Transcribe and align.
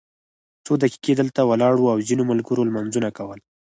څو 0.65 0.73
دقیقې 0.83 1.13
دلته 1.19 1.41
ولاړ 1.49 1.73
وو 1.77 1.91
او 1.93 1.99
ځینو 2.07 2.23
ملګرو 2.31 2.67
لمونځونه 2.69 3.09
کول. 3.17 3.39